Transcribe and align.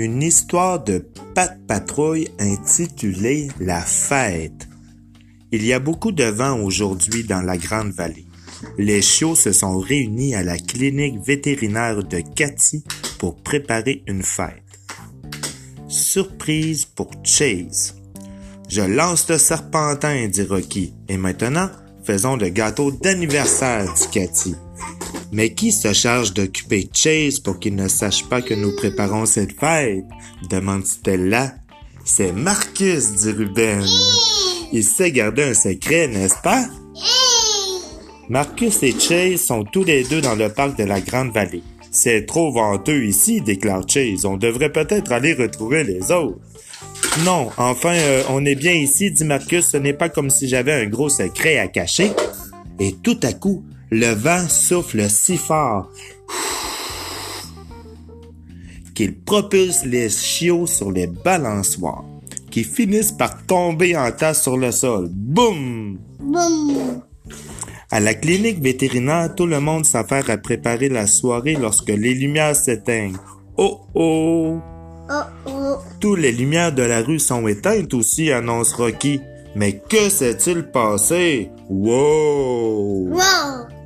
une 0.00 0.22
histoire 0.22 0.82
de 0.82 1.04
Pat 1.34 1.58
Patrouille 1.66 2.28
intitulée 2.38 3.48
La 3.60 3.82
fête. 3.82 4.66
Il 5.52 5.62
y 5.62 5.74
a 5.74 5.78
beaucoup 5.78 6.10
de 6.10 6.24
vent 6.24 6.58
aujourd'hui 6.58 7.24
dans 7.24 7.42
la 7.42 7.58
Grande 7.58 7.92
Vallée. 7.92 8.24
Les 8.78 9.02
chiots 9.02 9.34
se 9.34 9.52
sont 9.52 9.78
réunis 9.78 10.34
à 10.34 10.42
la 10.42 10.56
clinique 10.56 11.20
vétérinaire 11.22 12.02
de 12.02 12.20
Cathy 12.34 12.82
pour 13.18 13.36
préparer 13.42 14.02
une 14.06 14.22
fête. 14.22 14.62
Surprise 15.86 16.86
pour 16.86 17.10
Chase. 17.22 17.94
Je 18.70 18.80
lance 18.80 19.28
le 19.28 19.36
serpentin, 19.36 20.28
dit 20.28 20.44
Rocky. 20.44 20.94
Et 21.08 21.18
maintenant, 21.18 21.68
faisons 22.04 22.36
le 22.36 22.48
gâteau 22.48 22.90
d'anniversaire, 22.90 23.92
dit 23.92 24.08
Cathy. 24.10 24.54
Mais 25.32 25.54
qui 25.54 25.70
se 25.70 25.92
charge 25.92 26.34
d'occuper 26.34 26.88
Chase 26.92 27.38
pour 27.38 27.60
qu'il 27.60 27.76
ne 27.76 27.88
sache 27.88 28.24
pas 28.28 28.42
que 28.42 28.54
nous 28.54 28.74
préparons 28.74 29.26
cette 29.26 29.58
fête? 29.58 30.04
demande 30.48 30.86
Stella. 30.86 31.54
C'est 32.04 32.32
Marcus, 32.32 33.12
dit 33.12 33.30
Ruben. 33.30 33.84
Il 34.72 34.84
sait 34.84 35.12
garder 35.12 35.44
un 35.44 35.54
secret, 35.54 36.08
n'est-ce 36.08 36.40
pas? 36.42 36.66
Marcus 38.28 38.82
et 38.82 38.94
Chase 38.98 39.40
sont 39.40 39.64
tous 39.64 39.84
les 39.84 40.04
deux 40.04 40.20
dans 40.20 40.34
le 40.34 40.48
parc 40.48 40.78
de 40.78 40.84
la 40.84 41.00
Grande 41.00 41.32
Vallée. 41.32 41.62
C'est 41.92 42.26
trop 42.26 42.52
venteux 42.52 43.04
ici, 43.04 43.40
déclare 43.40 43.88
Chase. 43.88 44.24
On 44.24 44.36
devrait 44.36 44.72
peut-être 44.72 45.12
aller 45.12 45.34
retrouver 45.34 45.84
les 45.84 46.12
autres. 46.12 46.38
Non, 47.24 47.50
enfin, 47.56 47.94
euh, 47.94 48.22
on 48.30 48.44
est 48.44 48.54
bien 48.54 48.72
ici, 48.72 49.10
dit 49.10 49.24
Marcus. 49.24 49.66
Ce 49.66 49.76
n'est 49.76 49.92
pas 49.92 50.08
comme 50.08 50.30
si 50.30 50.48
j'avais 50.48 50.72
un 50.72 50.86
gros 50.86 51.08
secret 51.08 51.58
à 51.58 51.66
cacher. 51.66 52.12
Et 52.78 52.94
tout 53.02 53.18
à 53.22 53.32
coup, 53.32 53.64
le 53.90 54.14
vent 54.14 54.48
souffle 54.48 55.08
si 55.10 55.36
fort 55.36 55.90
qu'il 58.94 59.18
propulse 59.18 59.84
les 59.86 60.10
chiots 60.10 60.66
sur 60.66 60.92
les 60.92 61.06
balançoires, 61.06 62.04
qui 62.50 62.64
finissent 62.64 63.12
par 63.12 63.46
tomber 63.46 63.96
en 63.96 64.12
tas 64.12 64.34
sur 64.34 64.58
le 64.58 64.72
sol. 64.72 65.08
Boum! 65.10 65.98
Boum. 66.18 67.00
À 67.90 67.98
la 67.98 68.12
clinique 68.12 68.60
vétérinaire, 68.60 69.34
tout 69.34 69.46
le 69.46 69.58
monde 69.58 69.86
s'affaire 69.86 70.28
à 70.28 70.36
préparer 70.36 70.90
la 70.90 71.06
soirée 71.06 71.56
lorsque 71.58 71.88
les 71.88 72.12
lumières 72.12 72.54
s'éteignent. 72.54 73.16
Oh 73.56 73.80
oh! 73.94 74.58
Oh 75.08 75.22
oh. 75.46 75.76
Toutes 75.98 76.20
les 76.20 76.32
lumières 76.32 76.72
de 76.72 76.82
la 76.82 77.00
rue 77.00 77.18
sont 77.18 77.48
éteintes 77.48 77.94
aussi, 77.94 78.30
annonce 78.30 78.74
Rocky. 78.74 79.20
Mais 79.56 79.80
que 79.88 80.08
s'est-il 80.10 80.64
passé? 80.64 81.50
Wow! 81.68 83.08
Wow. 83.08 83.79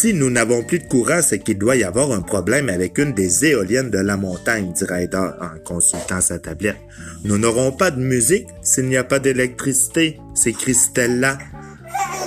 Si 0.00 0.14
nous 0.14 0.30
n'avons 0.30 0.62
plus 0.62 0.78
de 0.78 0.84
courant, 0.84 1.22
c'est 1.22 1.40
qu'il 1.40 1.58
doit 1.58 1.74
y 1.74 1.82
avoir 1.82 2.12
un 2.12 2.20
problème 2.20 2.68
avec 2.68 2.98
une 2.98 3.14
des 3.14 3.46
éoliennes 3.46 3.90
de 3.90 3.98
la 3.98 4.16
montagne, 4.16 4.72
dit 4.72 4.84
Ryder 4.84 5.16
en 5.40 5.58
consultant 5.64 6.20
sa 6.20 6.38
tablette. 6.38 6.76
Nous 7.24 7.36
n'aurons 7.36 7.72
pas 7.72 7.90
de 7.90 8.00
musique 8.00 8.46
s'il 8.62 8.84
n'y 8.84 8.96
a 8.96 9.02
pas 9.02 9.18
d'électricité, 9.18 10.20
s'écrit 10.34 10.76
Stella. 10.76 11.38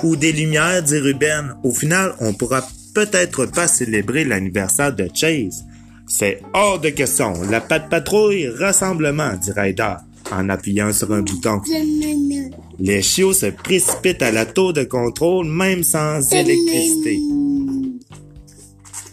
Ou 0.03 0.17
des 0.17 0.33
lumières, 0.33 0.83
dit 0.83 0.97
Ruben. 0.97 1.55
Au 1.63 1.71
final, 1.71 2.13
on 2.19 2.33
pourra 2.33 2.61
peut-être 2.93 3.45
pas 3.45 3.69
célébrer 3.69 4.25
l'anniversaire 4.25 4.93
de 4.93 5.07
Chase. 5.13 5.63
C'est 6.05 6.41
hors 6.53 6.77
de 6.77 6.89
question. 6.89 7.41
La 7.49 7.61
patte 7.61 7.89
patrouille, 7.89 8.49
rassemblement, 8.49 9.31
dit 9.41 9.53
Ryder 9.55 9.93
en 10.29 10.49
appuyant 10.49 10.91
sur 10.91 11.13
un 11.13 11.21
bouton. 11.21 11.61
Les 12.79 13.01
chiots 13.01 13.31
se 13.31 13.45
précipitent 13.45 14.23
à 14.23 14.31
la 14.33 14.45
tour 14.45 14.73
de 14.73 14.83
contrôle 14.83 15.47
même 15.47 15.83
sans 15.83 16.19
électricité. 16.33 17.17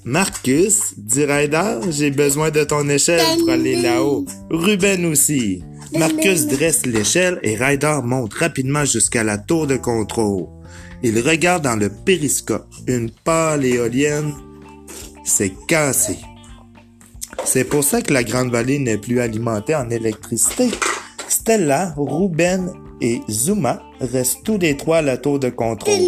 Marcus, 0.09 0.95
dit 0.97 1.27
Ryder, 1.27 1.81
j'ai 1.91 2.11
besoin 2.11 2.51
de 2.51 2.65
ton 2.65 2.89
échelle 2.89 3.21
pour 3.41 3.51
aller 3.51 3.77
là-haut. 3.77 4.25
Ruben 4.49 5.05
aussi. 5.05 5.63
Marcus 5.99 6.47
dresse 6.47 6.87
l'échelle 6.87 7.39
et 7.43 7.57
Ryder 7.57 7.99
monte 8.03 8.33
rapidement 8.33 8.87
jusqu'à 8.87 9.23
la 9.23 9.37
tour 9.37 9.67
de 9.67 9.77
contrôle. 9.77 10.47
Il 11.03 11.21
regarde 11.21 11.65
dans 11.65 11.77
le 11.77 11.91
périscope. 11.91 12.67
Une 12.87 13.11
pâle 13.11 13.67
éolienne 13.67 14.33
s'est 15.25 15.53
cassée. 15.67 16.19
C'est 17.45 17.65
pour 17.65 17.85
ça 17.85 18.01
que 18.01 18.15
la 18.15 18.25
Grande 18.25 18.51
Vallée 18.51 18.79
n'est 18.79 18.97
plus 18.97 19.21
alimentée 19.21 19.75
en 19.75 19.91
électricité. 19.91 20.71
Stella, 21.29 21.93
Ruben 21.99 22.73
et 23.03 23.21
Zuma 23.29 23.83
restent 24.01 24.43
tous 24.43 24.57
les 24.57 24.75
trois 24.75 24.99
à 24.99 25.03
la 25.03 25.19
tour 25.19 25.39
de 25.39 25.51
contrôle. 25.51 26.01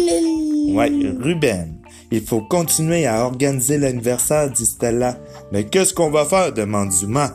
Ouais, 0.73 0.91
Ruben. 1.19 1.80
Il 2.11 2.25
faut 2.25 2.41
continuer 2.41 3.05
à 3.05 3.25
organiser 3.25 3.77
l'anniversaire, 3.77 4.51
dit 4.51 4.65
Stella. 4.65 5.17
Mais 5.51 5.65
qu'est-ce 5.65 5.93
qu'on 5.93 6.11
va 6.11 6.25
faire? 6.25 6.51
demande 6.51 6.91
Zuma. 6.91 7.33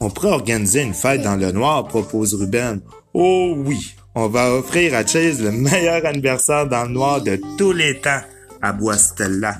On 0.00 0.10
pourrait 0.10 0.32
organiser 0.32 0.82
une 0.82 0.94
fête 0.94 1.22
dans 1.22 1.36
le 1.36 1.52
noir, 1.52 1.86
propose 1.86 2.34
Ruben. 2.34 2.80
Oh 3.14 3.54
oui, 3.56 3.94
on 4.14 4.28
va 4.28 4.52
offrir 4.52 4.94
à 4.94 5.06
Chase 5.06 5.40
le 5.40 5.50
meilleur 5.50 6.04
anniversaire 6.04 6.68
dans 6.68 6.84
le 6.84 6.90
noir 6.90 7.20
de 7.22 7.40
tous 7.56 7.72
les 7.72 8.00
temps, 8.00 8.20
aboie 8.62 8.98
Stella. 8.98 9.58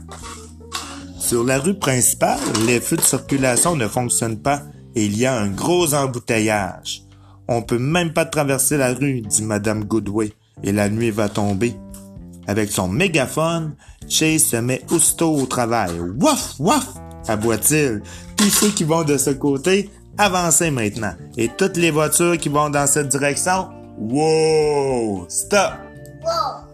Sur 1.19 1.44
la 1.44 1.58
rue 1.58 1.78
principale, 1.78 2.38
les 2.66 2.80
feux 2.80 2.96
de 2.96 3.02
circulation 3.02 3.76
ne 3.76 3.86
fonctionnent 3.86 4.40
pas 4.40 4.62
et 4.94 5.04
il 5.04 5.16
y 5.16 5.26
a 5.26 5.38
un 5.38 5.48
gros 5.48 5.94
embouteillage. 5.94 7.02
On 7.48 7.62
peut 7.62 7.78
même 7.78 8.12
pas 8.12 8.25
traverser 8.25 8.76
la 8.76 8.94
rue, 8.94 9.20
dit 9.22 9.42
Madame 9.42 9.84
Goodway, 9.84 10.32
et 10.62 10.72
la 10.72 10.88
nuit 10.88 11.10
va 11.10 11.28
tomber. 11.28 11.75
Avec 12.46 12.70
son 12.70 12.88
mégaphone, 12.88 13.75
Chase 14.08 14.44
se 14.44 14.56
met 14.56 14.82
aussitôt 14.91 15.34
au 15.34 15.46
travail. 15.46 15.91
Waf, 16.20 16.54
waf, 16.58 16.86
aboie-t-il. 17.26 18.02
Tous 18.36 18.50
ceux 18.50 18.70
qui 18.70 18.84
vont 18.84 19.04
de 19.04 19.19
ce 19.19 19.30
côté, 19.30 19.91
avancez 20.16 20.70
maintenant. 20.70 21.12
Et 21.36 21.48
toutes 21.48 21.76
les 21.76 21.91
voitures 21.91 22.38
qui 22.38 22.48
vont 22.48 22.70
dans 22.70 22.86
cette 22.86 23.08
direction, 23.08 23.69
wow, 23.98 25.26
stop. 25.28 25.72
Wow. 26.24 26.69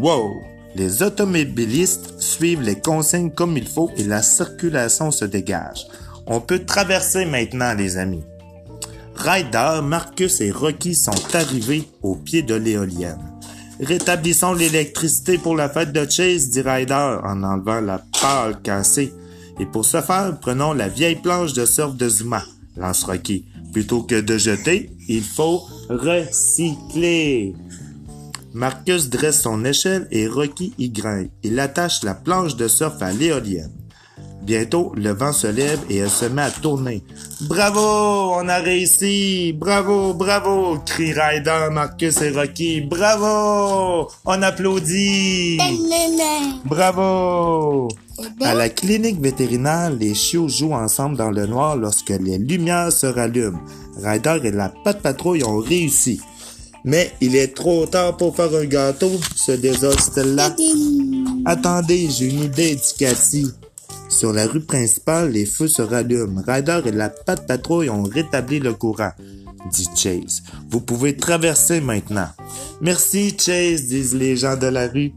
Wow! 0.00 0.42
Les 0.76 1.02
automobilistes 1.02 2.20
suivent 2.20 2.62
les 2.62 2.78
consignes 2.78 3.30
comme 3.30 3.56
il 3.56 3.66
faut 3.66 3.90
et 3.96 4.04
la 4.04 4.22
circulation 4.22 5.10
se 5.10 5.24
dégage. 5.24 5.86
On 6.26 6.40
peut 6.40 6.64
traverser 6.64 7.24
maintenant, 7.24 7.74
les 7.74 7.96
amis. 7.96 8.24
Ryder, 9.16 9.80
Marcus 9.82 10.40
et 10.40 10.50
Rocky 10.50 10.94
sont 10.94 11.34
arrivés 11.34 11.88
au 12.02 12.14
pied 12.14 12.42
de 12.42 12.54
l'éolienne. 12.54 13.29
Rétablissons 13.80 14.52
l'électricité 14.52 15.38
pour 15.38 15.56
la 15.56 15.70
fête 15.70 15.92
de 15.92 16.08
Chase, 16.08 16.50
dit 16.50 16.60
Ryder 16.60 17.18
en 17.24 17.42
enlevant 17.42 17.80
la 17.80 18.04
pâle 18.20 18.60
cassée. 18.62 19.12
Et 19.58 19.64
pour 19.64 19.86
ce 19.86 20.02
faire, 20.02 20.38
prenons 20.38 20.74
la 20.74 20.88
vieille 20.88 21.16
planche 21.16 21.54
de 21.54 21.64
surf 21.64 21.96
de 21.96 22.08
Zuma, 22.08 22.44
lance 22.76 23.04
Rocky. 23.04 23.46
Plutôt 23.72 24.02
que 24.02 24.20
de 24.20 24.36
jeter, 24.36 24.90
il 25.08 25.22
faut 25.22 25.62
recycler. 25.88 27.54
Marcus 28.52 29.08
dresse 29.08 29.42
son 29.42 29.64
échelle 29.64 30.08
et 30.10 30.26
Rocky 30.26 30.74
y 30.76 30.90
grimpe. 30.90 31.30
Il 31.42 31.58
attache 31.58 32.02
la 32.02 32.14
planche 32.14 32.56
de 32.56 32.68
surf 32.68 33.00
à 33.00 33.12
l'éolienne. 33.12 33.79
Bientôt, 34.50 34.90
le 34.96 35.12
vent 35.12 35.32
se 35.32 35.46
lève 35.46 35.78
et 35.88 35.98
elle 35.98 36.10
se 36.10 36.24
met 36.24 36.42
à 36.42 36.50
tourner. 36.50 37.04
Bravo, 37.42 38.34
on 38.34 38.48
a 38.48 38.56
réussi! 38.56 39.52
Bravo, 39.52 40.12
bravo! 40.12 40.76
crient 40.84 41.12
Ryder, 41.12 41.68
Marcus 41.70 42.20
et 42.20 42.30
Rocky. 42.30 42.80
Bravo! 42.80 44.08
On 44.24 44.42
applaudit! 44.42 45.58
Bravo! 46.64 47.86
À 48.40 48.54
la 48.54 48.68
clinique 48.70 49.20
vétérinaire, 49.20 49.90
les 49.90 50.14
chiots 50.14 50.48
jouent 50.48 50.74
ensemble 50.74 51.16
dans 51.16 51.30
le 51.30 51.46
noir 51.46 51.76
lorsque 51.76 52.10
les 52.10 52.38
lumières 52.38 52.90
se 52.90 53.06
rallument. 53.06 53.60
Ryder 54.02 54.40
et 54.42 54.50
la 54.50 54.70
patte 54.82 55.00
patrouille 55.00 55.44
ont 55.44 55.60
réussi. 55.60 56.20
Mais 56.84 57.12
il 57.20 57.36
est 57.36 57.54
trop 57.54 57.86
tard 57.86 58.16
pour 58.16 58.34
faire 58.34 58.52
un 58.52 58.64
gâteau, 58.64 59.12
se 59.36 59.52
désole 59.52 60.00
Stella. 60.00 60.56
Attendez, 61.44 62.08
j'ai 62.10 62.30
une 62.30 62.42
idée, 62.44 62.74
dit 62.74 62.94
Cathy. 62.98 63.46
Sur 64.10 64.32
la 64.32 64.46
rue 64.46 64.60
principale, 64.60 65.30
les 65.30 65.46
feux 65.46 65.68
se 65.68 65.82
rallument. 65.82 66.42
Ryder 66.46 66.80
et 66.84 66.90
la 66.90 67.08
patte 67.08 67.46
patrouille 67.46 67.88
ont 67.88 68.02
rétabli 68.02 68.58
le 68.58 68.74
courant, 68.74 69.12
dit 69.70 69.88
Chase. 69.94 70.42
Vous 70.68 70.80
pouvez 70.80 71.16
traverser 71.16 71.80
maintenant. 71.80 72.28
Merci, 72.80 73.36
Chase, 73.38 73.86
disent 73.86 74.16
les 74.16 74.36
gens 74.36 74.56
de 74.56 74.66
la 74.66 74.88
rue. 74.88 75.12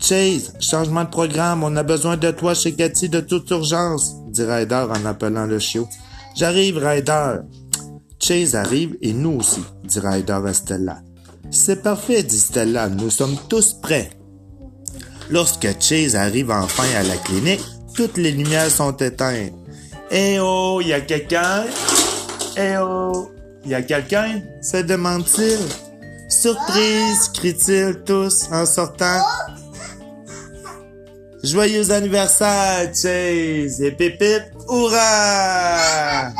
Chase, 0.00 0.52
changement 0.58 1.04
de 1.04 1.10
programme, 1.10 1.62
on 1.62 1.76
a 1.76 1.84
besoin 1.84 2.16
de 2.16 2.32
toi 2.32 2.54
chez 2.54 2.72
Cathy 2.72 3.08
de 3.08 3.20
toute 3.20 3.48
urgence, 3.50 4.16
dit 4.30 4.42
Ryder 4.42 4.86
en 4.90 5.06
appelant 5.06 5.46
le 5.46 5.60
chiot. 5.60 5.88
J'arrive, 6.34 6.78
Ryder. 6.78 7.36
Chase 8.18 8.56
arrive 8.56 8.96
et 9.00 9.12
nous 9.12 9.38
aussi, 9.38 9.62
dit 9.84 10.00
Ryder 10.00 10.40
à 10.44 10.52
Stella. 10.52 11.02
C'est 11.52 11.82
parfait, 11.82 12.24
dit 12.24 12.38
Stella, 12.38 12.88
nous 12.88 13.10
sommes 13.10 13.36
tous 13.48 13.74
prêts. 13.74 14.10
Lorsque 15.30 15.68
Chase 15.80 16.16
arrive 16.16 16.50
enfin 16.50 16.84
à 16.96 17.04
la 17.04 17.16
clinique, 17.16 17.62
toutes 17.94 18.16
les 18.16 18.32
lumières 18.32 18.70
sont 18.70 18.96
éteintes. 18.96 19.52
Eh 20.10 20.38
oh, 20.40 20.80
y 20.80 20.92
a 20.92 21.00
quelqu'un? 21.00 21.64
Eh 22.56 22.76
oh, 22.78 23.30
y 23.64 23.74
a 23.74 23.82
quelqu'un? 23.82 24.42
se 24.60 24.78
demande-t-il. 24.78 25.58
Surprise, 26.28 27.30
crient-ils 27.34 28.02
tous 28.04 28.48
en 28.50 28.64
sortant. 28.66 29.20
Joyeux 31.42 31.90
anniversaire, 31.90 32.92
Chase! 32.94 33.80
Et 33.80 33.90
pépite, 33.90 34.44
hurrah! 34.68 36.30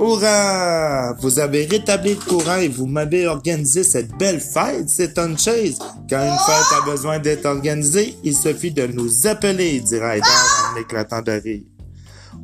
Hurrah! 0.00 1.14
Vous 1.20 1.38
avez 1.38 1.66
rétabli 1.66 2.14
le 2.14 2.20
courant 2.20 2.56
et 2.56 2.68
vous 2.68 2.86
m'avez 2.86 3.28
organisé 3.28 3.84
cette 3.84 4.10
belle 4.18 4.40
fête, 4.40 4.88
c'est 4.88 5.16
une 5.18 5.38
chaise. 5.38 5.78
Quand 6.10 6.20
une 6.20 6.38
fête 6.38 6.82
a 6.82 6.84
besoin 6.84 7.20
d'être 7.20 7.46
organisée, 7.46 8.16
il 8.24 8.36
suffit 8.36 8.72
de 8.72 8.88
nous 8.88 9.26
appeler, 9.28 9.80
dit 9.80 9.98
Ryder 10.00 10.53
éclatant 10.76 11.22
de 11.22 11.32
rire. 11.32 11.62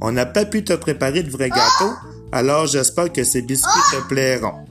On 0.00 0.12
n'a 0.12 0.26
pas 0.26 0.44
pu 0.44 0.64
te 0.64 0.72
préparer 0.72 1.22
de 1.22 1.30
vrais 1.30 1.50
gâteaux, 1.50 1.94
alors 2.32 2.66
j'espère 2.66 3.12
que 3.12 3.24
ces 3.24 3.42
biscuits 3.42 3.70
te 3.92 4.08
plairont. 4.08 4.64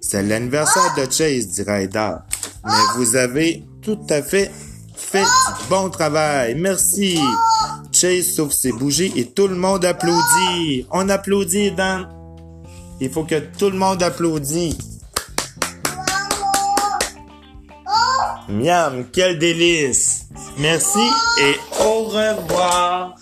C'est 0.00 0.22
l'anniversaire 0.22 0.94
de 0.96 1.10
Chase, 1.10 1.48
dit 1.48 1.62
Ryder. 1.62 2.12
Mais 2.64 2.72
vous 2.96 3.16
avez 3.16 3.64
tout 3.82 4.00
à 4.10 4.22
fait 4.22 4.50
fait 4.96 5.22
du 5.22 5.68
bon 5.68 5.90
travail. 5.90 6.54
Merci. 6.54 7.18
Chase 7.92 8.34
souffle 8.34 8.54
ses 8.54 8.72
bougies 8.72 9.12
et 9.16 9.26
tout 9.26 9.48
le 9.48 9.56
monde 9.56 9.84
applaudit. 9.84 10.86
On 10.90 11.08
applaudit, 11.08 11.72
Dan. 11.72 12.08
Il 13.00 13.10
faut 13.10 13.24
que 13.24 13.40
tout 13.58 13.70
le 13.70 13.78
monde 13.78 14.02
applaudisse. 14.02 14.76
Miam, 18.48 19.04
quel 19.12 19.38
délice. 19.38 20.26
Merci 20.60 20.98
et 21.40 21.54
au 21.82 22.04
revoir. 22.04 23.19